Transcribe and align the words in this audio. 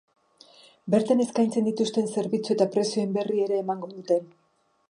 Bertan 0.93 1.21
eskaintzen 1.25 1.69
dituzten 1.69 2.09
zerbitzu 2.17 2.57
eta 2.57 2.69
prezioen 2.77 3.17
berri 3.19 3.41
ere 3.49 3.63
emango 3.67 3.93
dute. 3.97 4.23